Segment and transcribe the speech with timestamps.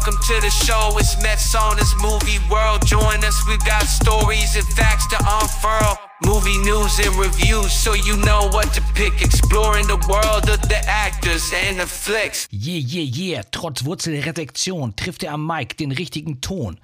[0.00, 2.86] Welcome to the show, it's Mets on this movie world.
[2.86, 5.98] Join us, we got stories and facts to unfurl.
[6.24, 9.20] Movie news and reviews, so you know what to pick.
[9.20, 12.48] Exploring the world of the actors and the flicks.
[12.50, 13.42] Yeah, yeah, yeah.
[13.50, 16.78] Trotz Wurzelresektion trifft er am Mic den richtigen Ton.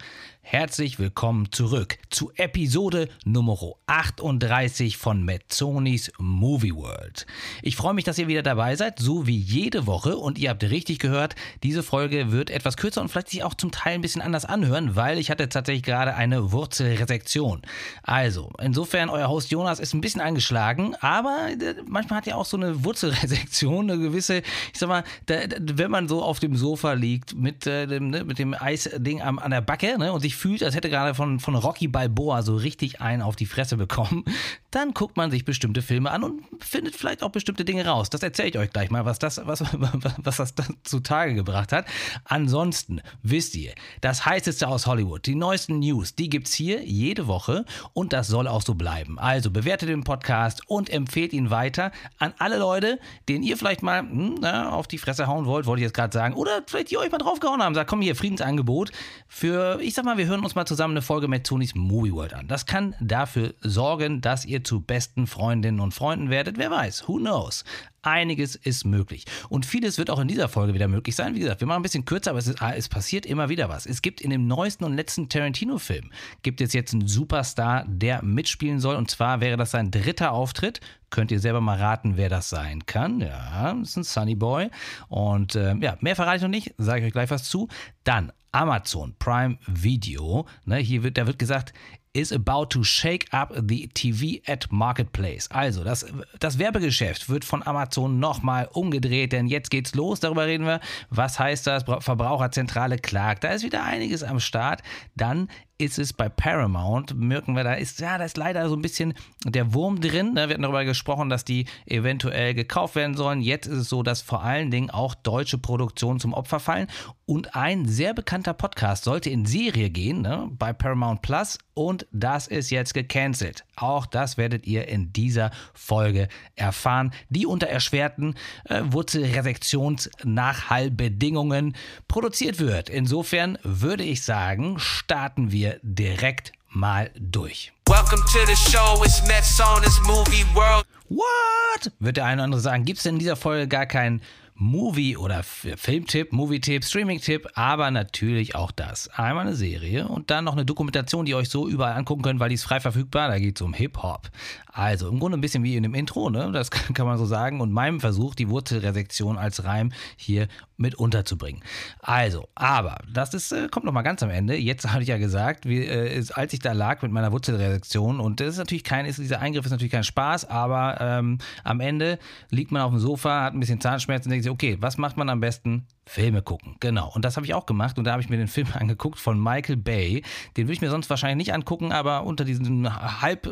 [0.48, 3.58] Herzlich willkommen zurück zu Episode Nummer
[3.88, 7.26] 38 von Metzonis Movie World.
[7.62, 10.16] Ich freue mich, dass ihr wieder dabei seid, so wie jede Woche.
[10.16, 13.72] Und ihr habt richtig gehört, diese Folge wird etwas kürzer und vielleicht sich auch zum
[13.72, 17.62] Teil ein bisschen anders anhören, weil ich hatte tatsächlich gerade eine Wurzelresektion.
[18.05, 22.47] Also, insofern, euer Host Jonas ist ein bisschen angeschlagen, aber äh, manchmal hat ja auch
[22.47, 24.38] so eine Wurzelresektion eine gewisse,
[24.72, 28.38] ich sag mal, wenn man so auf dem Sofa liegt mit, äh, dem, ne, mit
[28.38, 31.54] dem Eisding an, an der Backe ne, und sich fühlt, als hätte gerade von, von
[31.54, 34.24] Rocky Balboa so richtig einen auf die Fresse bekommen,
[34.70, 38.10] dann guckt man sich bestimmte Filme an und findet vielleicht auch bestimmte Dinge raus.
[38.10, 39.60] Das erzähle ich euch gleich mal, was das, was,
[40.18, 40.54] was das
[40.84, 41.86] zutage gebracht hat.
[42.24, 47.27] Ansonsten wisst ihr, das heißeste aus Hollywood, die neuesten News, die gibt es hier jede
[47.27, 49.18] Woche und das soll auch so bleiben.
[49.18, 54.00] Also bewertet den Podcast und empfehlt ihn weiter an alle Leute, denen ihr vielleicht mal
[54.00, 56.98] hm, na, auf die Fresse hauen wollt, wollte ich jetzt gerade sagen, oder vielleicht die
[56.98, 57.74] euch mal draufgehauen haben.
[57.74, 58.92] Sagt, komm hier, Friedensangebot
[59.28, 62.12] für, ich sag mal, wir wir hören uns mal zusammen eine Folge mit Tonys Movie
[62.12, 62.48] World an.
[62.48, 66.58] Das kann dafür sorgen, dass ihr zu besten Freundinnen und Freunden werdet.
[66.58, 67.64] Wer weiß, who knows?
[68.02, 69.24] Einiges ist möglich.
[69.48, 71.36] Und vieles wird auch in dieser Folge wieder möglich sein.
[71.36, 73.86] Wie gesagt, wir machen ein bisschen kürzer, aber es, ist, es passiert immer wieder was.
[73.86, 76.10] Es gibt in dem neuesten und letzten Tarantino-Film,
[76.42, 78.96] gibt es jetzt einen Superstar, der mitspielen soll.
[78.96, 80.80] Und zwar wäre das sein dritter Auftritt.
[81.11, 83.20] Könnt ihr selber mal raten, wer das sein kann.
[83.20, 84.70] Ja, das ist ein Sunny Boy.
[85.06, 87.68] Und äh, ja, mehr verrate ich noch nicht, sage ich euch gleich was zu.
[88.02, 90.46] Dann Amazon Prime Video.
[90.64, 91.74] Ne, hier wird, da wird gesagt,
[92.14, 95.50] is about to shake up the TV at Marketplace.
[95.50, 96.06] Also, das,
[96.40, 100.20] das Werbegeschäft wird von Amazon nochmal umgedreht, denn jetzt geht's los.
[100.20, 100.80] Darüber reden wir.
[101.10, 101.84] Was heißt das?
[101.84, 103.44] Verbraucherzentrale klagt.
[103.44, 104.82] Da ist wieder einiges am Start.
[105.14, 108.82] Dann ist es bei Paramount, merken wir, da ist, ja, da ist leider so ein
[108.82, 110.34] bisschen der Wurm drin.
[110.34, 110.48] Ne?
[110.48, 113.42] Wir hatten darüber gesprochen, dass die eventuell gekauft werden sollen.
[113.42, 116.86] Jetzt ist es so, dass vor allen Dingen auch deutsche Produktionen zum Opfer fallen.
[117.27, 120.48] Und ein sehr bekannter Podcast sollte in Serie gehen, ne?
[120.52, 121.58] bei Paramount Plus.
[121.74, 123.64] Und das ist jetzt gecancelt.
[123.77, 128.34] Auch das werdet ihr in dieser Folge erfahren, die unter erschwerten
[128.64, 131.76] äh, Wurzelresektionsnachhallbedingungen
[132.08, 132.88] produziert wird.
[132.88, 137.72] Insofern würde ich sagen, starten wir wir direkt mal durch.
[137.88, 140.87] Welcome to the show, it's Metzonis Movie World.
[141.08, 141.93] What?
[141.99, 144.22] Wird der eine oder andere sagen, gibt es in dieser Folge gar keinen
[144.58, 149.08] Movie- oder Filmtipp, Movie-Tipp, Streaming-Tipp, aber natürlich auch das.
[149.08, 152.40] Einmal eine Serie und dann noch eine Dokumentation, die ihr euch so überall angucken könnt,
[152.40, 153.28] weil die ist frei verfügbar.
[153.28, 154.31] Da geht es um Hip-Hop.
[154.72, 156.52] Also im Grunde ein bisschen wie in dem Intro, ne?
[156.52, 157.60] das kann man so sagen.
[157.60, 161.62] Und meinem Versuch, die Wurzelresektion als Reim hier mit unterzubringen.
[162.00, 164.56] Also, aber das ist, äh, kommt noch mal ganz am Ende.
[164.56, 168.41] Jetzt hatte ich ja gesagt, wie, äh, als ich da lag mit meiner Wurzelresektion und
[168.41, 172.19] das ist natürlich kein, ist, dieser Eingriff ist natürlich kein Spaß, aber ähm, am Ende
[172.50, 175.29] liegt man auf dem Sofa, hat ein bisschen Zahnschmerzen denkt sich, okay, was macht man
[175.29, 175.87] am besten?
[176.08, 177.11] Filme gucken, genau.
[177.12, 179.43] Und das habe ich auch gemacht und da habe ich mir den Film angeguckt von
[179.43, 180.22] Michael Bay.
[180.56, 182.88] Den würde ich mir sonst wahrscheinlich nicht angucken, aber unter diesem
[183.20, 183.49] halb,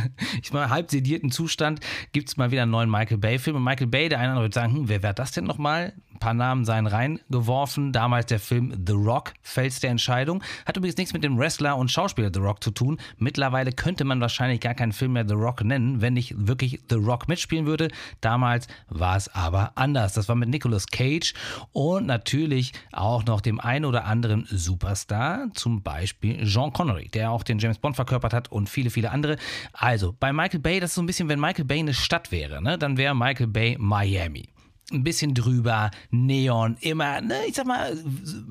[0.42, 1.80] ich mal, halb sedierten Zustand
[2.12, 3.56] gibt es mal wieder einen neuen Michael Bay-Film.
[3.56, 5.94] Und Michael Bay, der eine andere wird sagen, hm, wer wäre das denn nochmal?
[6.14, 7.92] Ein paar Namen seien reingeworfen.
[7.92, 10.42] Damals der Film The Rock, Fels der Entscheidung.
[10.64, 12.98] Hat übrigens nichts mit dem Wrestler und Schauspieler The Rock zu tun.
[13.18, 16.96] Mittlerweile könnte man wahrscheinlich gar keinen Film mehr The Rock nennen, wenn nicht wirklich The
[16.96, 17.88] Rock mitspielen würde.
[18.22, 20.14] Damals war es aber anders.
[20.14, 21.34] Das war mit Nicolas Cage
[21.72, 27.30] und und natürlich auch noch dem einen oder anderen Superstar, zum Beispiel Jean Connery, der
[27.30, 29.36] auch den James Bond verkörpert hat und viele, viele andere.
[29.72, 32.62] Also bei Michael Bay, das ist so ein bisschen, wenn Michael Bay eine Stadt wäre,
[32.62, 34.48] ne, dann wäre Michael Bay Miami
[34.92, 37.96] ein bisschen drüber, Neon, immer, ne, ich sag mal,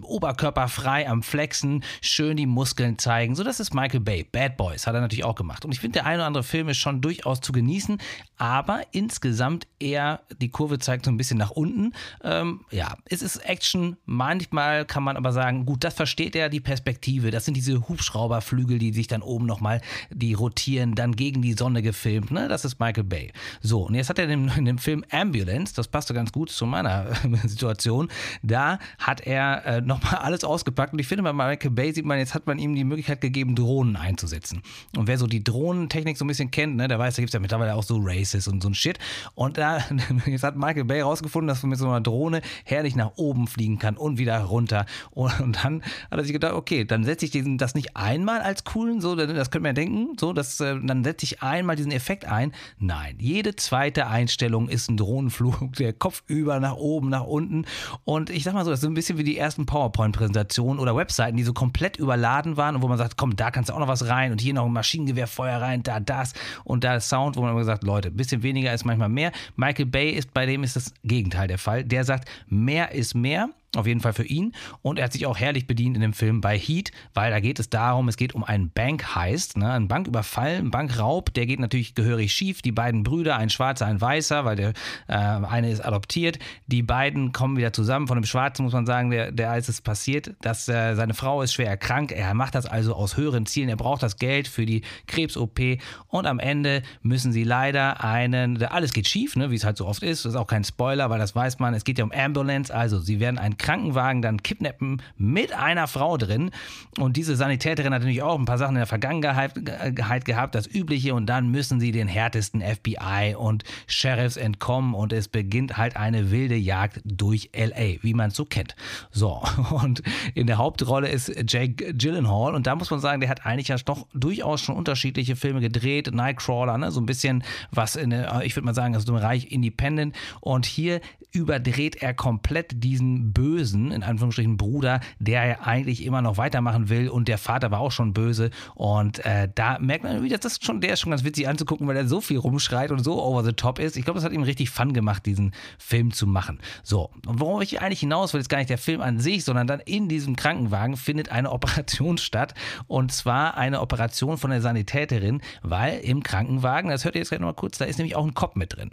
[0.02, 3.36] oberkörperfrei am Flexen, schön die Muskeln zeigen.
[3.36, 4.26] So, das ist Michael Bay.
[4.30, 5.64] Bad Boys hat er natürlich auch gemacht.
[5.64, 8.00] Und ich finde, der ein oder andere Film ist schon durchaus zu genießen,
[8.38, 11.94] aber insgesamt eher die Kurve zeigt so ein bisschen nach unten.
[12.24, 13.98] Ähm, ja, es ist Action.
[14.06, 17.32] Manchmal kann man aber sagen, gut, das versteht er, die Perspektive.
[17.32, 21.82] Das sind diese Hubschrauberflügel, die sich dann oben nochmal, die rotieren, dann gegen die Sonne
[21.82, 22.32] gefilmt.
[22.32, 22.48] Ne?
[22.48, 23.32] Das ist Michael Bay.
[23.62, 27.08] So, und jetzt hat er in, dem Film Ambulance, das passt ganz gut zu meiner
[27.44, 28.10] Situation.
[28.44, 32.18] Da hat er äh, nochmal alles ausgepackt und ich finde, bei Michael Bay sieht man,
[32.18, 34.62] jetzt hat man ihm die Möglichkeit gegeben, Drohnen einzusetzen.
[34.96, 37.34] Und wer so die Drohnentechnik so ein bisschen kennt, ne, der weiß, da gibt es
[37.34, 39.00] ja mittlerweile auch so Razer Devices und so ein Shit.
[39.36, 39.80] Und da
[40.26, 43.80] jetzt hat Michael Bay rausgefunden, dass man mit so einer Drohne herrlich nach oben fliegen
[43.80, 44.86] kann und wieder runter.
[45.12, 45.82] Und, und dann
[46.12, 49.16] hat er sich gedacht, okay, dann setze ich diesen, das nicht einmal als coolen, so,
[49.16, 52.52] das könnte man ja denken, so, dass, äh, dann setze ich einmal diesen Effekt ein.
[52.80, 57.66] Nein, jede zweite Einstellung ist ein Drohnenflug, der Kopf über nach oben, nach unten.
[58.04, 61.38] Und ich sag mal so, das ist ein bisschen wie die ersten PowerPoint-Präsentationen oder Webseiten,
[61.38, 63.88] die so komplett überladen waren und wo man sagt, komm, da kannst du auch noch
[63.88, 66.34] was rein und hier noch ein Maschinengewehrfeuer rein, da das
[66.64, 69.32] und da Sound, wo man immer sagt, Leute, ein bisschen weniger ist manchmal mehr.
[69.56, 71.84] Michael Bay ist, bei dem ist das Gegenteil der Fall.
[71.84, 74.54] Der sagt, mehr ist mehr auf jeden Fall für ihn.
[74.82, 77.60] Und er hat sich auch herrlich bedient in dem Film bei Heat, weil da geht
[77.60, 79.72] es darum, es geht um einen Bank-Heist, ne?
[79.72, 81.34] einen Banküberfall, einen Bankraub.
[81.34, 82.62] Der geht natürlich gehörig schief.
[82.62, 84.70] Die beiden Brüder, ein Schwarzer, ein Weißer, weil der
[85.08, 86.40] äh, eine ist adoptiert.
[86.68, 88.08] Die beiden kommen wieder zusammen.
[88.08, 91.42] Von dem Schwarzen muss man sagen, der, der als es passiert, dass äh, seine Frau
[91.42, 92.12] ist schwer erkrankt.
[92.12, 93.70] Er macht das also aus höheren Zielen.
[93.70, 95.60] Er braucht das Geld für die Krebs-OP.
[96.08, 99.52] Und am Ende müssen sie leider einen, alles geht schief, ne?
[99.52, 100.26] wie es halt so oft ist.
[100.26, 101.74] Das ist auch kein Spoiler, weil das weiß man.
[101.74, 102.74] Es geht ja um Ambulance.
[102.74, 106.52] Also sie werden einen Krankenwagen dann kidnappen mit einer Frau drin.
[107.00, 111.16] Und diese Sanitäterin hat natürlich auch ein paar Sachen in der Vergangenheit gehabt, das Übliche.
[111.16, 114.94] Und dann müssen sie den härtesten FBI und Sheriffs entkommen.
[114.94, 118.76] Und es beginnt halt eine wilde Jagd durch LA, wie man es so kennt.
[119.10, 119.42] So,
[119.72, 120.04] und
[120.36, 122.54] in der Hauptrolle ist Jake Gyllenhaal.
[122.54, 126.14] Und da muss man sagen, der hat eigentlich ja doch durchaus schon unterschiedliche Filme gedreht.
[126.14, 126.92] Nightcrawler, ne?
[126.92, 128.12] so ein bisschen was in,
[128.44, 130.16] ich würde mal sagen, also im Bereich Independent.
[130.40, 131.02] Und hier
[131.32, 137.10] überdreht er komplett diesen bösen, in Anführungsstrichen, Bruder, der ja eigentlich immer noch weitermachen will
[137.10, 140.66] und der Vater war auch schon böse und äh, da merkt man wieder, das ist
[140.66, 143.44] schon, der ist schon ganz witzig anzugucken, weil er so viel rumschreit und so over
[143.44, 143.98] the top ist.
[143.98, 146.60] Ich glaube, das hat ihm richtig Fun gemacht, diesen Film zu machen.
[146.84, 149.68] So, und worauf ich eigentlich hinaus will, ist gar nicht der Film an sich, sondern
[149.68, 152.54] dann in diesem Krankenwagen findet eine Operation statt
[152.88, 157.40] und zwar eine Operation von der Sanitäterin, weil im Krankenwagen, das hört ihr jetzt gleich
[157.40, 158.92] nochmal kurz, da ist nämlich auch ein Kopf mit drin.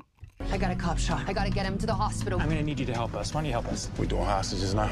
[0.52, 1.24] I got a cop shot.
[1.26, 2.38] I gotta get him to the hospital.
[2.38, 3.32] I'm gonna need you to help us.
[3.32, 3.88] Why don't you help us?
[3.98, 4.90] We're doing hostages now?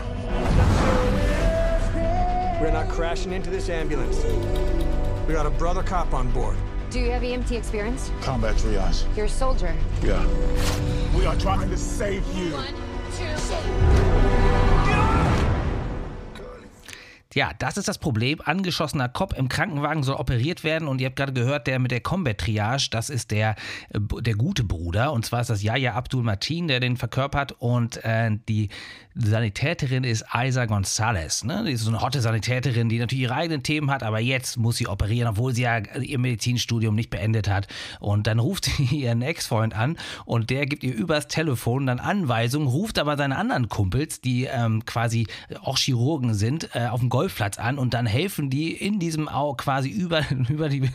[2.59, 4.25] We're not crashing into this ambulance.
[5.29, 6.57] We got a brother cop on board.
[6.89, 8.11] Do you have EMT experience?
[8.23, 9.05] Combat triage.
[9.15, 9.77] You're a soldier.
[10.03, 10.27] Yeah.
[11.15, 12.53] We are trying to save you.
[12.55, 12.75] One,
[13.19, 14.30] two,
[17.33, 18.41] Ja, das ist das Problem.
[18.45, 22.01] Angeschossener Kopf im Krankenwagen soll operiert werden und ihr habt gerade gehört, der mit der
[22.01, 23.55] Combat Triage, das ist der,
[23.91, 28.03] äh, der gute Bruder und zwar ist das Yaya Abdul Martin, der den verkörpert und
[28.05, 28.69] äh, die
[29.15, 31.45] Sanitäterin ist Isa Gonzalez.
[31.45, 31.65] Ne?
[31.67, 34.77] Die ist so eine hotte Sanitäterin, die natürlich ihre eigenen Themen hat, aber jetzt muss
[34.77, 37.67] sie operieren, obwohl sie ja ihr Medizinstudium nicht beendet hat.
[37.99, 42.69] Und dann ruft sie ihren Ex-Freund an und der gibt ihr übers Telefon dann Anweisungen,
[42.69, 45.27] ruft aber seine anderen Kumpels, die ähm, quasi
[45.61, 49.53] auch Chirurgen sind, äh, auf dem Golfplatz an und dann helfen die in diesem Au
[49.53, 50.89] quasi über, über die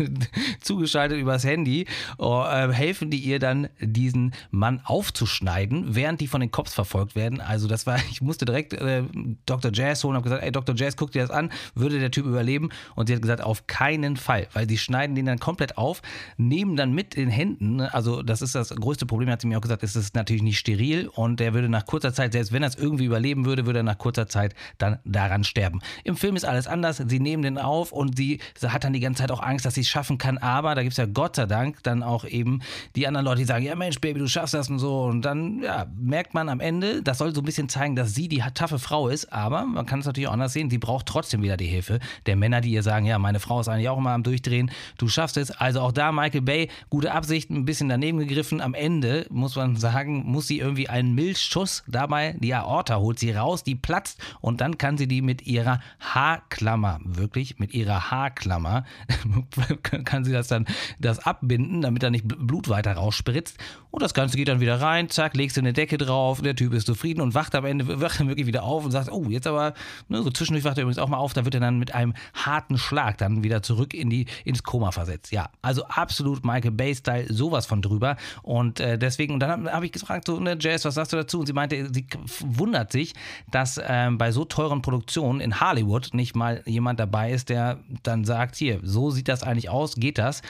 [0.60, 1.86] zugeschaltet übers Handy,
[2.18, 7.42] äh, helfen die ihr dann diesen Mann aufzuschneiden, während die von den Cops verfolgt werden.
[7.42, 9.04] Also das war ich musste direkt äh,
[9.46, 9.70] Dr.
[9.72, 10.76] Jazz holen habe gesagt, ey, Dr.
[10.76, 12.70] Jazz, guck dir das an, würde der Typ überleben?
[12.96, 16.02] Und sie hat gesagt, auf keinen Fall, weil sie schneiden den dann komplett auf,
[16.38, 19.60] nehmen dann mit den Händen, ne, also das ist das größte Problem, hat sie mir
[19.60, 22.64] auch gesagt, es ist natürlich nicht steril und der würde nach kurzer Zeit, selbst wenn
[22.64, 25.82] er es irgendwie überleben würde, würde er nach kurzer Zeit dann daran sterben.
[26.04, 29.00] Im Film ist alles anders, sie nehmen den auf und sie, sie hat dann die
[29.00, 31.36] ganze Zeit auch Angst, dass sie es schaffen kann, aber da gibt es ja Gott
[31.36, 32.62] sei Dank dann auch eben
[32.96, 35.62] die anderen Leute, die sagen, ja Mensch, Baby, du schaffst das und so und dann
[35.62, 38.80] ja, merkt man am Ende, das soll so ein bisschen zeigen, dass sie die taffe
[38.80, 41.66] Frau ist, aber man kann es natürlich auch anders sehen, sie braucht trotzdem wieder die
[41.66, 44.72] Hilfe der Männer, die ihr sagen, ja, meine Frau ist eigentlich auch immer am Durchdrehen,
[44.98, 45.52] du schaffst es.
[45.52, 48.62] Also auch da Michael Bay, gute Absichten, ein bisschen daneben gegriffen.
[48.62, 53.32] Am Ende, muss man sagen, muss sie irgendwie einen Milchschuss dabei, die Aorta holt sie
[53.32, 55.80] raus, die platzt und dann kann sie die mit ihrer
[56.14, 58.86] Haarklammer, wirklich mit ihrer Haarklammer,
[60.06, 60.66] kann sie das dann
[61.00, 63.58] das abbinden, damit da nicht Blut weiter rausspritzt.
[63.96, 66.74] Und das Ganze geht dann wieder rein, zack, legst du eine Decke drauf, der Typ
[66.74, 69.48] ist zufrieden und wacht am Ende, wacht dann wirklich wieder auf und sagt, oh, jetzt
[69.48, 69.74] aber,
[70.10, 72.14] ne, so zwischendurch wacht er übrigens auch mal auf, da wird er dann mit einem
[72.34, 75.32] harten Schlag dann wieder zurück in die, ins Koma versetzt.
[75.32, 78.18] Ja, also absolut Michael Bay-Style, sowas von drüber.
[78.42, 81.16] Und äh, deswegen, und dann habe hab ich gefragt, so, ne, Jazz, was sagst du
[81.16, 81.40] dazu?
[81.40, 82.06] Und sie meinte, sie
[82.42, 83.14] wundert sich,
[83.50, 88.26] dass ähm, bei so teuren Produktionen in Hollywood nicht mal jemand dabei ist, der dann
[88.26, 90.42] sagt, hier, so sieht das eigentlich aus, geht das?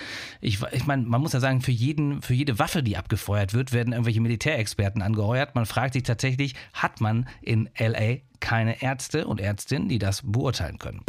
[0.41, 3.53] Ich, ich meine, man muss ja sagen, für, jeden, für jede Waffe, die abgefeuert angeheuert
[3.53, 5.55] wird, werden irgendwelche Militärexperten angeheuert.
[5.55, 10.79] Man fragt sich tatsächlich, hat man in LA keine Ärzte und Ärztinnen, die das beurteilen
[10.79, 11.01] können?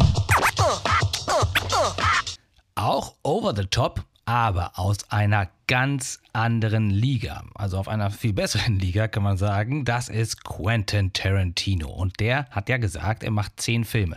[2.75, 7.45] Auch over the top, aber aus einer ganz anderen Liga.
[7.55, 11.89] Also auf einer viel besseren Liga kann man sagen, das ist Quentin Tarantino.
[11.89, 14.17] Und der hat ja gesagt, er macht zehn Filme.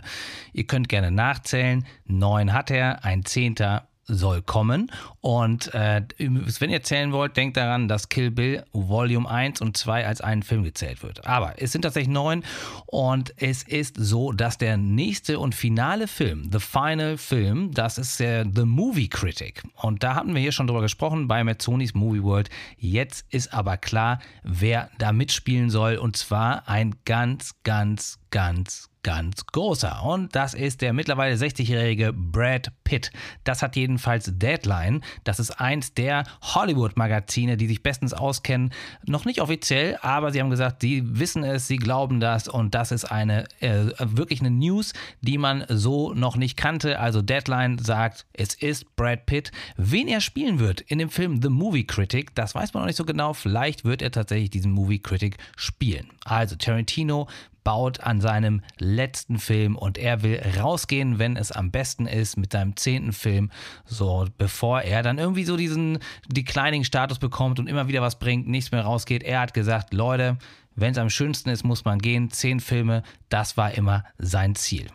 [0.52, 1.86] Ihr könnt gerne nachzählen.
[2.06, 4.90] Neun hat er, ein zehnter soll kommen.
[5.20, 10.06] Und äh, wenn ihr zählen wollt, denkt daran, dass Kill Bill Volume 1 und 2
[10.06, 11.26] als einen Film gezählt wird.
[11.26, 12.44] Aber es sind tatsächlich neun
[12.86, 18.20] und es ist so, dass der nächste und finale Film, The Final Film, das ist
[18.20, 19.62] äh, The Movie Critic.
[19.74, 22.50] Und da hatten wir hier schon drüber gesprochen bei Mazzonis Movie World.
[22.76, 25.96] Jetzt ist aber klar, wer da mitspielen soll.
[25.96, 30.02] Und zwar ein ganz, ganz, ganz, ganz großer.
[30.04, 33.10] Und das ist der mittlerweile 60-jährige Brad Pitt.
[33.44, 35.02] Das hat jedenfalls Deadline.
[35.24, 38.72] Das ist eins der Hollywood-Magazine, die sich bestens auskennen.
[39.06, 42.48] Noch nicht offiziell, aber sie haben gesagt, sie wissen es, sie glauben das.
[42.48, 46.98] Und das ist eine äh, wirklich eine News, die man so noch nicht kannte.
[47.00, 49.52] Also Deadline sagt, es ist Brad Pitt.
[49.76, 52.96] Wen er spielen wird in dem Film The Movie Critic, das weiß man noch nicht
[52.96, 53.32] so genau.
[53.32, 56.08] Vielleicht wird er tatsächlich diesen Movie Critic spielen.
[56.24, 57.28] Also Tarantino
[57.64, 62.52] baut an seinem letzten Film und er will rausgehen, wenn es am besten ist, mit
[62.52, 63.50] seinem zehnten Film,
[63.84, 65.98] so bevor er dann irgendwie so diesen
[66.28, 69.22] Declining-Status bekommt und immer wieder was bringt, nichts mehr rausgeht.
[69.22, 70.38] Er hat gesagt, Leute,
[70.74, 72.30] wenn es am schönsten ist, muss man gehen.
[72.30, 74.86] Zehn Filme, das war immer sein Ziel.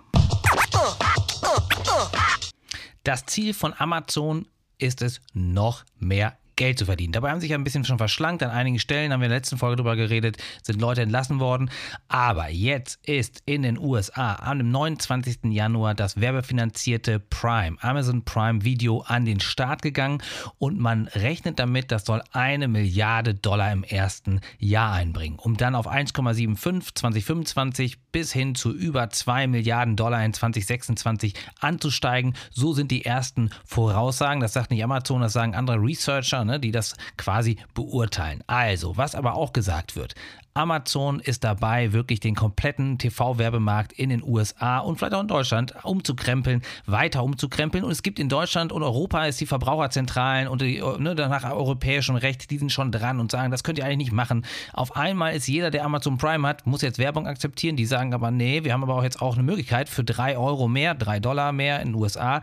[3.03, 7.13] Das Ziel von Amazon ist es, noch mehr Geld zu verdienen.
[7.13, 8.43] Dabei haben sich ja ein bisschen schon verschlankt.
[8.43, 11.69] An einigen Stellen haben wir in der letzten Folge darüber geredet, sind Leute entlassen worden.
[12.07, 15.45] Aber jetzt ist in den USA am 29.
[15.45, 20.21] Januar das werbefinanzierte Prime, Amazon Prime Video an den Start gegangen
[20.57, 25.75] und man rechnet damit, das soll eine Milliarde Dollar im ersten Jahr einbringen, um dann
[25.75, 32.35] auf 1,75 2025 bis hin zu über 2 Milliarden Dollar in 2026 anzusteigen.
[32.51, 34.39] So sind die ersten Voraussagen.
[34.39, 38.43] Das sagt nicht Amazon, das sagen andere Researcher ne, die das quasi beurteilen.
[38.47, 40.15] Also, was aber auch gesagt wird,
[40.57, 45.73] Amazon ist dabei, wirklich den kompletten TV-Werbemarkt in den USA und vielleicht auch in Deutschland
[45.83, 47.83] umzukrempeln, weiter umzukrempeln.
[47.83, 52.15] Und es gibt in Deutschland und Europa ist die Verbraucherzentralen und die, ne, nach europäischem
[52.15, 54.45] Recht, die sind schon dran und sagen, das könnt ihr eigentlich nicht machen.
[54.71, 57.75] Auf einmal ist jeder, der Amazon Prime hat, muss jetzt Werbung akzeptieren.
[57.75, 60.69] Die sagen aber, nee, wir haben aber auch jetzt auch eine Möglichkeit für drei Euro
[60.69, 62.41] mehr, drei Dollar mehr in den USA,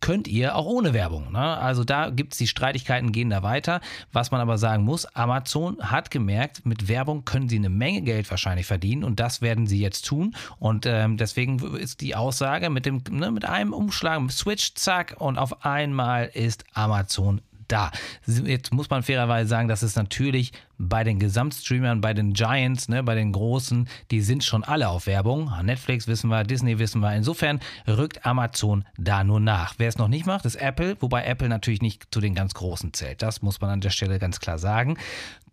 [0.00, 1.30] könnt ihr auch ohne Werbung.
[1.30, 1.38] Ne?
[1.38, 3.80] Also da gibt es die Streitigkeiten, gehen da weiter.
[4.12, 8.30] Was man aber sagen muss, Amazon hat gemerkt, mit Werbung können sie eine Menge Geld
[8.30, 10.34] wahrscheinlich verdienen und das werden sie jetzt tun.
[10.58, 15.38] Und ähm, deswegen ist die Aussage mit, dem, ne, mit einem Umschlag, Switch, zack, und
[15.38, 17.90] auf einmal ist Amazon da.
[18.26, 23.02] Jetzt muss man fairerweise sagen, dass es natürlich bei den Gesamtstreamern, bei den Giants, ne,
[23.02, 25.50] bei den Großen, die sind schon alle auf Werbung.
[25.62, 27.14] Netflix wissen wir, Disney wissen wir.
[27.14, 29.74] Insofern rückt Amazon da nur nach.
[29.78, 32.92] Wer es noch nicht macht, ist Apple, wobei Apple natürlich nicht zu den ganz Großen
[32.92, 33.22] zählt.
[33.22, 34.98] Das muss man an der Stelle ganz klar sagen.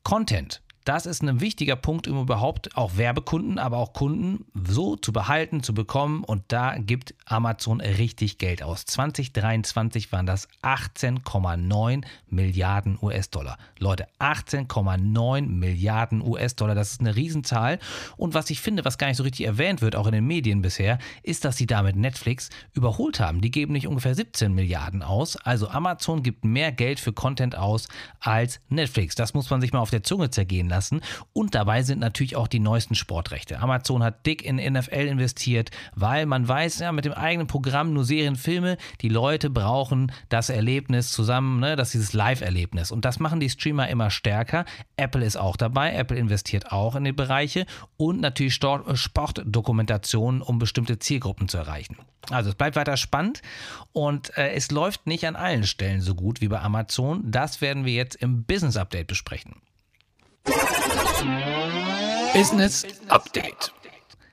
[0.04, 5.14] Content das ist ein wichtiger Punkt, um überhaupt auch Werbekunden, aber auch Kunden so zu
[5.14, 6.24] behalten, zu bekommen.
[6.24, 8.86] Und da gibt Amazon richtig Geld aus.
[8.86, 13.60] 2023 waren das 18,9 Milliarden US-Dollar.
[13.78, 17.78] Leute, 18,9 Milliarden US-Dollar, das ist eine Riesenzahl.
[18.18, 20.64] Und was ich finde, was gar nicht so richtig erwähnt wird, auch in den Medien
[20.64, 23.42] bisher, ist, dass sie damit Netflix überholt haben.
[23.42, 25.36] Die geben nicht ungefähr 17 Milliarden aus.
[25.36, 29.14] Also Amazon gibt mehr Geld für Content aus als Netflix.
[29.14, 30.79] Das muss man sich mal auf der Zunge zergehen lassen.
[31.34, 33.60] Und dabei sind natürlich auch die neuesten Sportrechte.
[33.60, 38.06] Amazon hat dick in NFL investiert, weil man weiß, ja, mit dem eigenen Programm nur
[38.06, 42.92] Serienfilme, die Leute brauchen das Erlebnis zusammen, ne, das dieses Live-Erlebnis.
[42.92, 44.66] Und das machen die Streamer immer stärker.
[44.98, 45.94] Apple ist auch dabei.
[45.94, 47.66] Apple investiert auch in die Bereiche
[47.98, 51.98] und natürlich Sportdokumentationen, um bestimmte Zielgruppen zu erreichen.
[52.30, 53.42] Also es bleibt weiter spannend
[53.92, 57.32] und äh, es läuft nicht an allen Stellen so gut wie bei Amazon.
[57.32, 59.56] Das werden wir jetzt im Business Update besprechen.
[62.34, 63.72] Business Update.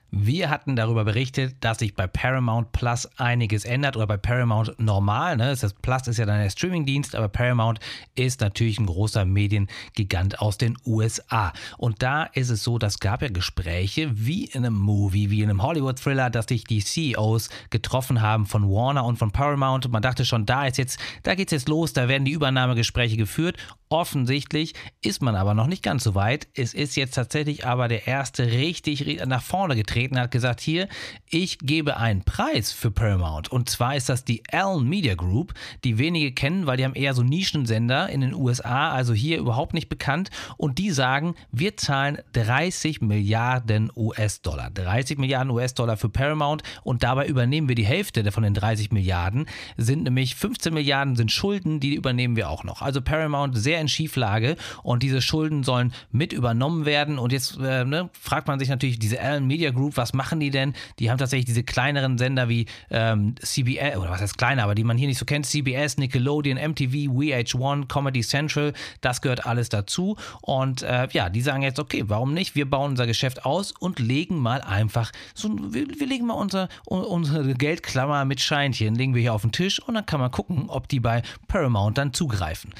[0.09, 5.35] Wir hatten darüber berichtet, dass sich bei Paramount Plus einiges ändert oder bei Paramount normal.
[5.35, 5.53] Ne?
[5.59, 7.81] Das Plus ist ja dann der Streamingdienst, aber Paramount
[8.15, 11.51] ist natürlich ein großer Mediengigant aus den USA.
[11.77, 15.49] Und da ist es so, das gab ja Gespräche wie in einem Movie, wie in
[15.49, 19.91] einem Hollywood-Thriller, dass sich die CEOs getroffen haben von Warner und von Paramount.
[19.91, 23.57] Man dachte schon, da ist jetzt, da geht's jetzt los, da werden die Übernahmegespräche geführt.
[23.89, 26.47] Offensichtlich ist man aber noch nicht ganz so weit.
[26.53, 30.87] Es ist jetzt tatsächlich aber der erste richtig nach vorne getreten, hat gesagt, hier,
[31.29, 33.51] ich gebe einen Preis für Paramount.
[33.51, 37.13] Und zwar ist das die Allen Media Group, die wenige kennen, weil die haben eher
[37.13, 40.29] so Nischensender in den USA, also hier überhaupt nicht bekannt.
[40.57, 44.69] Und die sagen, wir zahlen 30 Milliarden US-Dollar.
[44.71, 49.45] 30 Milliarden US-Dollar für Paramount und dabei übernehmen wir die Hälfte von den 30 Milliarden,
[49.77, 52.81] sind nämlich 15 Milliarden sind Schulden, die übernehmen wir auch noch.
[52.81, 57.19] Also Paramount sehr sehr in Schieflage und diese Schulden sollen mit übernommen werden.
[57.19, 60.39] Und jetzt äh, ne, fragt man sich natürlich, diese Allen Media Group, Group, was machen
[60.39, 60.73] die denn?
[60.99, 64.83] Die haben tatsächlich diese kleineren Sender wie ähm, CBS, oder was heißt kleiner, aber die
[64.83, 70.17] man hier nicht so kennt, CBS, Nickelodeon, MTV, VH1, Comedy Central, das gehört alles dazu.
[70.41, 72.55] Und äh, ja, die sagen jetzt, okay, warum nicht?
[72.55, 76.67] Wir bauen unser Geschäft aus und legen mal einfach, so, wir, wir legen mal unser,
[76.85, 80.65] unsere Geldklammer mit Scheinchen, legen wir hier auf den Tisch und dann kann man gucken,
[80.67, 82.73] ob die bei Paramount dann zugreifen.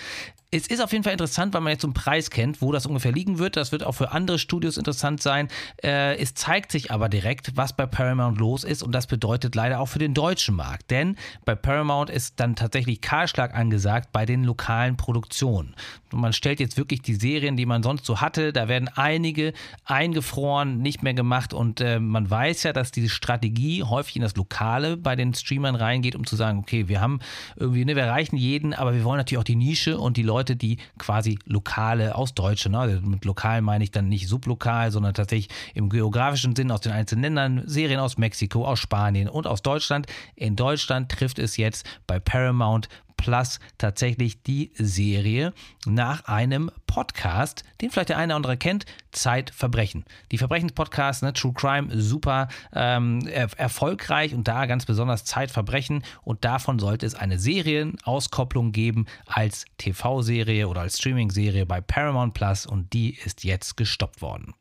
[0.50, 2.86] Es ist auf jeden Fall interessant, weil man jetzt so einen Preis kennt, wo das
[2.86, 3.58] ungefähr liegen wird.
[3.58, 5.50] Das wird auch für andere Studios interessant sein.
[5.84, 9.82] Äh, es zeigt sich aber direkt, was bei Paramount los ist und das bedeutet leider
[9.82, 10.90] auch für den deutschen Markt.
[10.90, 15.76] Denn bei Paramount ist dann tatsächlich Kahlschlag angesagt bei den lokalen Produktionen.
[16.14, 19.52] Man stellt jetzt wirklich die Serien, die man sonst so hatte, da werden einige
[19.84, 24.38] eingefroren, nicht mehr gemacht und äh, man weiß ja, dass diese Strategie häufig in das
[24.38, 27.20] Lokale bei den Streamern reingeht, um zu sagen, okay, wir haben
[27.58, 30.37] irgendwie, ne, wir erreichen jeden, aber wir wollen natürlich auch die Nische und die Leute
[30.38, 32.80] Leute, die quasi lokale aus Deutschland, ne?
[32.80, 36.92] also mit lokal meine ich dann nicht sublokal, sondern tatsächlich im geografischen Sinn aus den
[36.92, 40.06] einzelnen Ländern, Serien aus Mexiko, aus Spanien und aus Deutschland.
[40.36, 45.54] In Deutschland trifft es jetzt bei Paramount Plus tatsächlich die Serie
[45.86, 50.06] nach einem Podcast, den vielleicht der eine oder andere kennt, Zeitverbrechen.
[50.32, 56.46] Die Verbrechenspodcasts, ne, True Crime, super ähm, er erfolgreich und da ganz besonders Zeitverbrechen und
[56.46, 62.94] davon sollte es eine Serienauskopplung geben als TV-Serie oder als Streaming-Serie bei Paramount Plus und
[62.94, 64.54] die ist jetzt gestoppt worden.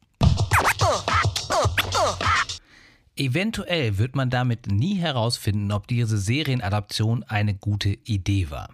[3.19, 8.69] Eventuell wird man damit nie herausfinden, ob diese Serienadaption eine gute Idee war.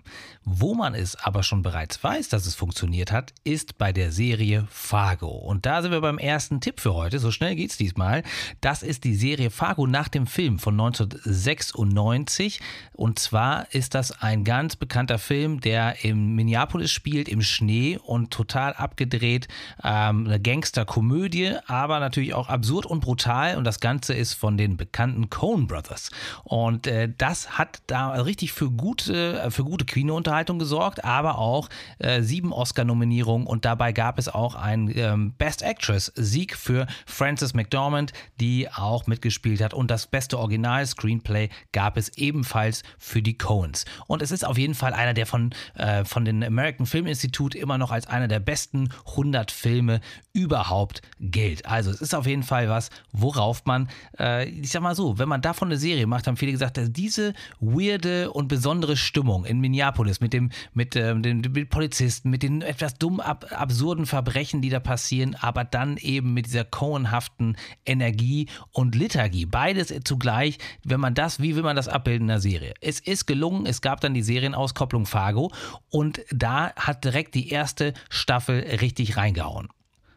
[0.45, 4.67] Wo man es aber schon bereits weiß, dass es funktioniert hat, ist bei der Serie
[4.69, 5.29] Fargo.
[5.29, 7.21] Und da sind wir beim ersten Tipp für heute.
[7.21, 8.25] So schnell geht's diesmal.
[8.61, 12.59] Das ist die Serie Fargo nach dem Film von 1996.
[12.93, 18.33] Und zwar ist das ein ganz bekannter Film, der in Minneapolis spielt, im Schnee und
[18.33, 19.47] total abgedreht.
[19.85, 23.57] Ähm, eine Gangsterkomödie, aber natürlich auch absurd und brutal.
[23.57, 26.11] Und das Ganze ist von den bekannten Coen Brothers.
[26.45, 32.23] Und äh, das hat da richtig für gute, für gute Kinounterhaltung gesorgt, aber auch äh,
[32.23, 38.69] sieben Oscar-Nominierungen und dabei gab es auch einen ähm, Best Actress-Sieg für Frances McDormand, die
[38.71, 39.75] auch mitgespielt hat.
[39.75, 43.85] Und das beste Original-Screenplay gab es ebenfalls für die Coens.
[44.07, 47.57] Und es ist auf jeden Fall einer, der von, äh, von den American Film Institute
[47.57, 50.01] immer noch als einer der besten 100 Filme
[50.33, 51.67] überhaupt gilt.
[51.67, 53.89] Also es ist auf jeden Fall was, worauf man
[54.23, 56.93] äh, ich sag mal so, wenn man davon eine Serie macht, haben viele gesagt, dass
[56.93, 62.43] diese weirde und besondere Stimmung in Minneapolis mit dem, mit, ähm, den, mit Polizisten, mit
[62.43, 67.57] den etwas dumm ab, absurden Verbrechen, die da passieren, aber dann eben mit dieser cohenhaften
[67.85, 69.47] Energie und Liturgie.
[69.47, 72.75] Beides zugleich, wenn man das, wie will man das abbilden in der Serie?
[72.81, 75.51] Es ist gelungen, es gab dann die Serienauskopplung Fargo
[75.91, 79.69] und da hat direkt die erste Staffel richtig reingehauen.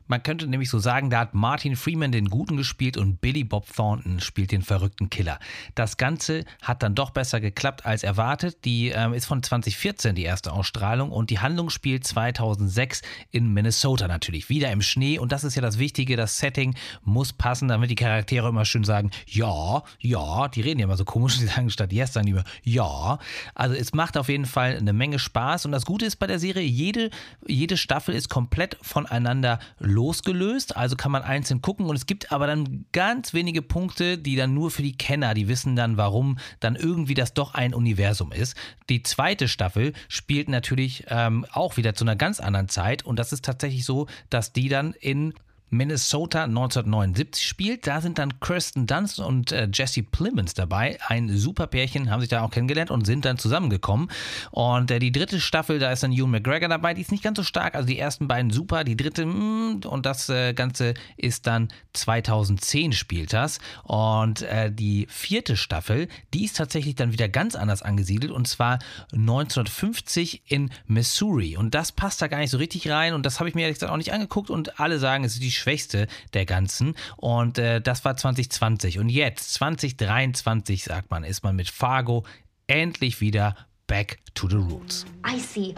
[0.08, 3.66] Man könnte nämlich so sagen, da hat Martin Freeman den Guten gespielt und Billy Bob
[3.74, 5.40] Thornton spielt den verrückten Killer.
[5.74, 8.66] Das Ganze hat dann doch besser geklappt als erwartet.
[8.66, 14.08] Die ähm, ist von 2014 die erste Ausstrahlung und die Handlung spielt 2006 in Minnesota
[14.08, 14.50] natürlich.
[14.50, 17.96] Wieder im Schnee und das ist ja das Wichtige, das Setting muss passen, damit die
[17.96, 21.92] Charaktere immer schön sagen, ja, ja, die reden ja immer so komisch, die sagen statt
[21.92, 23.18] yes dann immer ja.
[23.56, 26.40] Also es macht auf jeden Fall eine Menge Spaß und das Gute ist bei der
[26.40, 27.10] Serie, jede,
[27.48, 29.60] jede Staffel ist komplett voneinander
[29.96, 31.88] losgelöst, also kann man einzeln gucken.
[31.88, 35.48] Und es gibt aber dann ganz wenige Punkte, die dann nur für die Kenner, die
[35.48, 38.56] wissen dann, warum dann irgendwie das doch ein Universum ist.
[38.90, 43.04] Die zweite Staffel spielt natürlich ähm, auch wieder zu einer ganz anderen Zeit.
[43.04, 45.34] Und das ist tatsächlich so, dass die dann in
[45.76, 47.88] Minnesota 1979 spielt.
[47.88, 50.98] Da sind dann Kirsten Dunst und äh, Jesse Plemons dabei.
[51.08, 54.10] Ein super Pärchen, haben sich da auch kennengelernt und sind dann zusammengekommen.
[54.52, 56.94] Und äh, die dritte Staffel, da ist dann Ewan McGregor dabei.
[56.94, 57.76] Die ist nicht ganz so stark.
[57.76, 61.70] Also die ersten beiden super, die dritte mh, mm, und das äh, Ganze ist dann
[61.94, 63.60] 2010 spielt das.
[63.84, 68.80] Und äh, die vierte Staffel, die ist tatsächlich dann wieder ganz anders angesiedelt und zwar
[69.14, 71.58] 1950 in Missouri.
[71.58, 73.76] Und das passt da gar nicht so richtig rein und das habe ich mir ehrlich
[73.76, 76.96] gesagt auch nicht angeguckt und alle sagen, es ist die schwächste der ganzen.
[77.18, 79.00] Und äh, das war 2020.
[79.00, 82.24] Und jetzt, 2023, sagt man, ist man mit Fargo
[82.68, 83.56] endlich wieder
[83.88, 85.06] back to the roots.
[85.26, 85.74] I see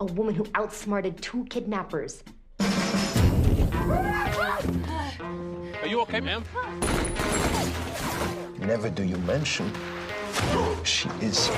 [0.00, 2.24] a woman who outsmarted two kidnappers.
[5.82, 6.42] Are you okay, ma'am?
[8.58, 9.70] Never do you mention
[10.82, 11.50] she is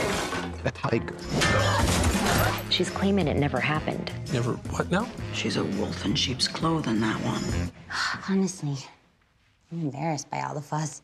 [0.64, 2.08] a tiger.
[2.71, 4.12] She's claiming it never happened.
[4.33, 4.53] Never.
[4.71, 5.09] What now?
[5.33, 7.71] She's a wolf in sheep's clothing, that one.
[8.29, 8.77] Honestly,
[9.73, 11.03] I'm embarrassed by all the fuss.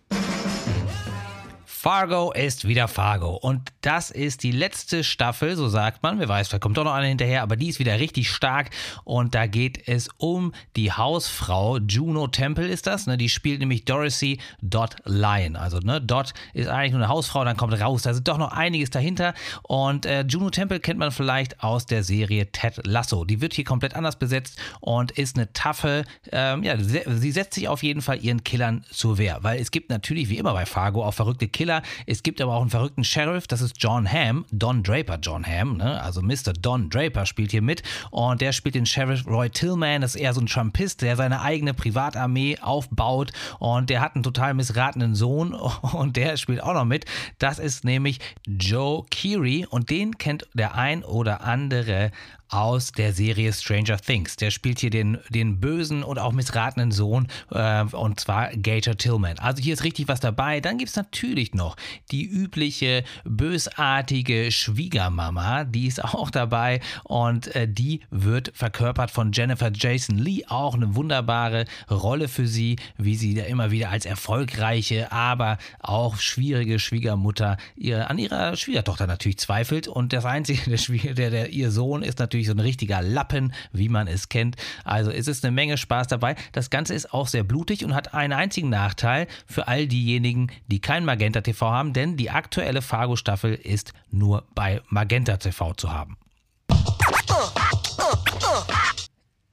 [1.84, 6.18] Fargo ist wieder Fargo und das ist die letzte Staffel, so sagt man.
[6.18, 8.70] Wer weiß, vielleicht kommt doch noch eine hinterher, aber die ist wieder richtig stark
[9.04, 13.18] und da geht es um die Hausfrau Juno Temple ist das, ne?
[13.18, 15.56] Die spielt nämlich Dorothy Dot Lion.
[15.56, 18.52] Also ne, Dot ist eigentlich nur eine Hausfrau, dann kommt raus, da ist doch noch
[18.52, 23.26] einiges dahinter und äh, Juno Temple kennt man vielleicht aus der Serie Ted Lasso.
[23.26, 27.68] Die wird hier komplett anders besetzt und ist eine taffe, ähm, ja, sie setzt sich
[27.68, 31.04] auf jeden Fall ihren Killern zur Wehr, weil es gibt natürlich wie immer bei Fargo
[31.04, 31.82] auch verrückte Killer Killer.
[32.06, 35.76] Es gibt aber auch einen verrückten Sheriff, das ist John Hamm, Don Draper John Hamm,
[35.76, 36.00] ne?
[36.02, 36.52] also Mr.
[36.58, 40.34] Don Draper spielt hier mit und der spielt den Sheriff Roy Tillman, das ist eher
[40.34, 45.54] so ein Trumpist, der seine eigene Privatarmee aufbaut und der hat einen total missratenen Sohn
[45.92, 47.06] und der spielt auch noch mit.
[47.38, 52.10] Das ist nämlich Joe Keery und den kennt der ein oder andere
[52.48, 54.36] aus der Serie Stranger Things.
[54.36, 59.38] Der spielt hier den, den bösen und auch missratenen Sohn, äh, und zwar Gator Tillman.
[59.38, 60.60] Also hier ist richtig was dabei.
[60.60, 61.76] Dann gibt es natürlich noch
[62.10, 69.70] die übliche bösartige Schwiegermama, die ist auch dabei und äh, die wird verkörpert von Jennifer
[69.72, 70.44] Jason Lee.
[70.46, 76.18] Auch eine wunderbare Rolle für sie, wie sie da immer wieder als erfolgreiche, aber auch
[76.18, 79.88] schwierige Schwiegermutter ihr, an ihrer Schwiegertochter natürlich zweifelt.
[79.88, 83.52] Und das Einzige, der, der, der ihr Sohn ist natürlich natürlich so ein richtiger Lappen,
[83.72, 84.56] wie man es kennt.
[84.84, 86.34] Also es ist eine Menge Spaß dabei.
[86.52, 90.80] Das Ganze ist auch sehr blutig und hat einen einzigen Nachteil für all diejenigen, die
[90.80, 96.16] kein Magenta TV haben, denn die aktuelle Fargo-Staffel ist nur bei Magenta TV zu haben.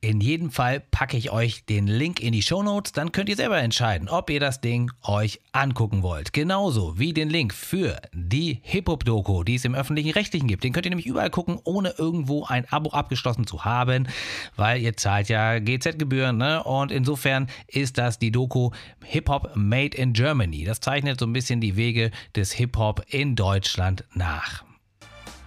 [0.04, 3.36] In jedem Fall packe ich euch den Link in die Show Notes, dann könnt ihr
[3.36, 6.34] selber entscheiden, ob ihr das Ding euch angucken wollt.
[6.34, 10.64] Genauso wie den Link für die Hip-Hop-Doku, die es im öffentlichen Rechtlichen gibt.
[10.64, 14.08] Den könnt ihr nämlich überall gucken, ohne irgendwo ein Abo abgeschlossen zu haben,
[14.56, 16.36] weil ihr zahlt ja GZ-Gebühren.
[16.36, 16.64] Ne?
[16.64, 18.72] Und insofern ist das die Doku
[19.04, 20.64] Hip-Hop Made in Germany.
[20.64, 24.64] Das zeichnet so ein bisschen die Wege des Hip-Hop in Deutschland nach.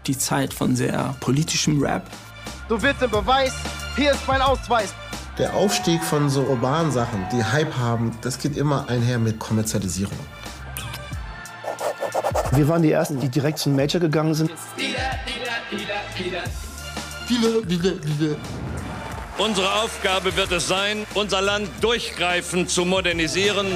[0.07, 2.09] Die Zeit von sehr politischem Rap
[2.69, 3.53] Du willst den Beweis?
[3.97, 4.93] Hier ist mein Ausweis.
[5.39, 10.19] Der Aufstieg von so urbanen Sachen, die Hype haben, das geht immer einher mit Kommerzialisierung.
[12.53, 14.51] Wir waren die Ersten, die direkt zum Major gegangen sind.
[19.39, 23.67] Unsere Aufgabe wird es sein, unser Land durchgreifend zu modernisieren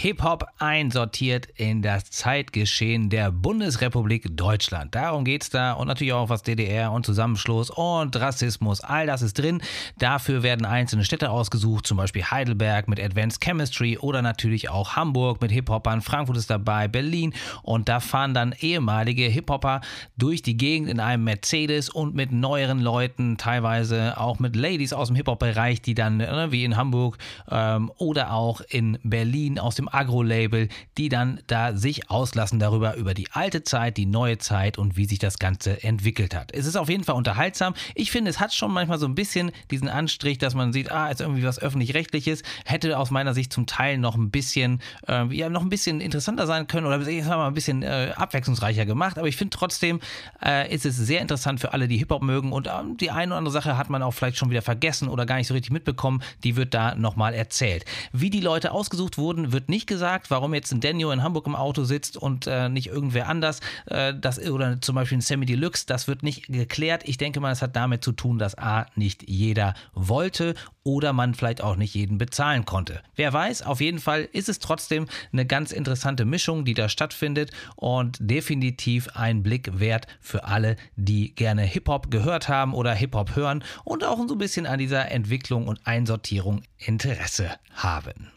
[0.00, 4.94] Hip-Hop einsortiert in das Zeitgeschehen der Bundesrepublik Deutschland.
[4.94, 8.80] Darum geht es da und natürlich auch was DDR und Zusammenschluss und Rassismus.
[8.80, 9.60] All das ist drin.
[9.98, 15.40] Dafür werden einzelne Städte ausgesucht, zum Beispiel Heidelberg mit Advanced Chemistry oder natürlich auch Hamburg
[15.40, 16.00] mit Hip-Hopern.
[16.00, 17.34] Frankfurt ist dabei, Berlin
[17.64, 19.80] und da fahren dann ehemalige Hip-Hopper
[20.16, 25.08] durch die Gegend in einem Mercedes und mit neueren Leuten, teilweise auch mit Ladies aus
[25.08, 27.18] dem Hip-Hop-Bereich, die dann äh, wie in Hamburg
[27.50, 33.14] ähm, oder auch in Berlin aus dem Agro-Label, die dann da sich auslassen darüber, über
[33.14, 36.52] die alte Zeit, die neue Zeit und wie sich das Ganze entwickelt hat.
[36.54, 37.74] Es ist auf jeden Fall unterhaltsam.
[37.94, 41.08] Ich finde, es hat schon manchmal so ein bisschen diesen Anstrich, dass man sieht, ah,
[41.08, 45.48] ist irgendwie was öffentlich-rechtliches, hätte aus meiner Sicht zum Teil noch ein bisschen, äh, ja,
[45.48, 49.18] noch ein bisschen interessanter sein können oder ich sag mal ein bisschen äh, abwechslungsreicher gemacht.
[49.18, 50.00] Aber ich finde trotzdem,
[50.44, 53.38] äh, ist es sehr interessant für alle, die Hip-Hop mögen und ähm, die eine oder
[53.38, 56.22] andere Sache hat man auch vielleicht schon wieder vergessen oder gar nicht so richtig mitbekommen.
[56.44, 57.84] Die wird da nochmal erzählt.
[58.12, 61.46] Wie die Leute ausgesucht wurden, wird nicht nicht gesagt, warum jetzt ein Daniel in Hamburg
[61.46, 63.60] im Auto sitzt und äh, nicht irgendwer anders.
[63.86, 67.02] Äh, das, oder zum Beispiel ein Sammy Deluxe, das wird nicht geklärt.
[67.04, 71.34] Ich denke mal, es hat damit zu tun, dass A, nicht jeder wollte oder man
[71.34, 73.02] vielleicht auch nicht jeden bezahlen konnte.
[73.14, 77.52] Wer weiß, auf jeden Fall ist es trotzdem eine ganz interessante Mischung, die da stattfindet
[77.76, 83.62] und definitiv ein Blick wert für alle, die gerne Hip-Hop gehört haben oder Hip-Hop hören
[83.84, 88.32] und auch so ein bisschen an dieser Entwicklung und Einsortierung Interesse haben.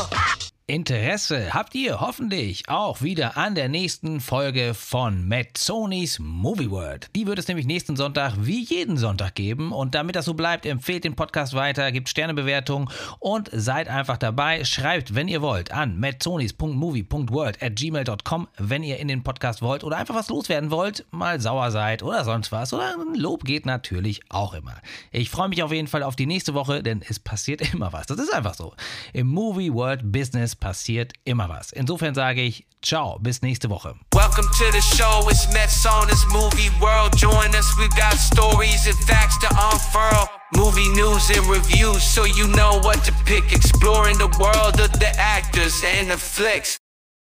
[0.00, 0.27] Uh.
[0.70, 7.08] Interesse habt ihr hoffentlich auch wieder an der nächsten Folge von Mazzoni's Movie World.
[7.16, 9.72] Die wird es nämlich nächsten Sonntag wie jeden Sonntag geben.
[9.72, 14.62] Und damit das so bleibt, empfehlt den Podcast weiter, gebt Sternebewertungen und seid einfach dabei.
[14.66, 19.96] Schreibt, wenn ihr wollt, an matzonis.movie.world at gmail.com, wenn ihr in den Podcast wollt oder
[19.96, 22.74] einfach was loswerden wollt, mal sauer seid oder sonst was.
[22.74, 24.76] Oder ein Lob geht natürlich auch immer.
[25.12, 28.06] Ich freue mich auf jeden Fall auf die nächste Woche, denn es passiert immer was.
[28.06, 28.74] Das ist einfach so.
[29.14, 31.72] Im Movie World Business passiert immer was.
[31.72, 33.94] Insofern sage ich ciao, bis nächste Woche.
[34.14, 37.16] Welcome to the show, it's Mets on this movie world.
[37.16, 40.28] Join us, we've got stories and facts to unfurl.
[40.54, 43.52] Movie news and reviews, so you know what to pick.
[43.52, 46.78] Exploring the world of the actors and the flicks.